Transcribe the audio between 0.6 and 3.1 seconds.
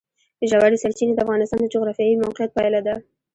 سرچینې د افغانستان د جغرافیایي موقیعت پایله ده.